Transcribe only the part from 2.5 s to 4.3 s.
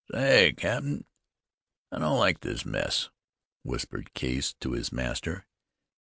mess," whispered